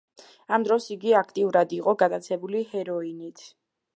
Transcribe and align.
ამ 0.55 0.63
დროს 0.67 0.87
იგი 0.95 1.13
აქტიურად 1.19 1.77
იყო 1.77 1.95
გატაცებული 2.05 2.65
ჰეროინით. 2.75 3.47